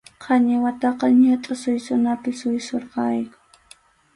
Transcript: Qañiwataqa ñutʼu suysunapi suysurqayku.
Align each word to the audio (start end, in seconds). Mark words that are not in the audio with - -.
Qañiwataqa 0.23 1.05
ñutʼu 1.21 1.51
suysunapi 1.61 2.31
suysurqayku. 2.39 3.37